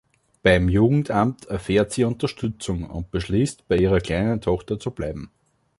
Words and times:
Beim 0.41 0.67
Jugendamt 0.67 1.45
erfährt 1.45 1.91
sie 1.91 2.05
Unterstützung 2.05 2.89
und 2.89 3.11
beschließt, 3.11 3.67
bei 3.67 3.77
ihrer 3.77 3.99
kleinen 3.99 4.41
Tochter 4.41 4.79
zu 4.79 4.89
bleiben. 4.89 5.29